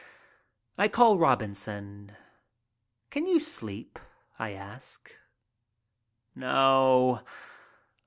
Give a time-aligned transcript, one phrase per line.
[0.79, 2.13] I call Robinson.
[3.11, 3.99] "Can you sleep?"
[4.39, 5.13] I ask.
[6.33, 7.21] "No.